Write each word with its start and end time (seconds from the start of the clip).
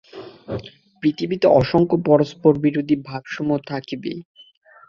পৃথিবীতে 1.03 1.47
অসংখ্য 1.59 1.97
পরস্পরবিরোধী 2.07 2.95
ভাবসমূহ 3.07 3.57
থাকিবেই। 3.67 4.19